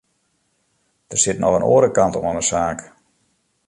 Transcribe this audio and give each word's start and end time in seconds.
Der 1.11 1.19
sit 1.23 1.41
noch 1.41 1.55
in 1.57 1.67
oare 1.71 1.89
kant 1.97 2.15
oan 2.19 2.37
de 2.39 2.45
saak. 2.51 2.79